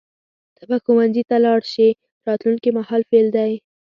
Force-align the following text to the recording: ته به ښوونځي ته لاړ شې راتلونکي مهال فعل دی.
ته 0.55 0.63
به 0.69 0.77
ښوونځي 0.83 1.23
ته 1.29 1.35
لاړ 1.45 1.61
شې 1.73 1.87
راتلونکي 2.27 2.69
مهال 2.77 3.01
فعل 3.09 3.27
دی. 3.37 3.51